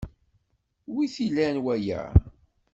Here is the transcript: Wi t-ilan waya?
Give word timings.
Wi 0.93 1.05
t-ilan 1.13 1.57
waya? 1.65 2.01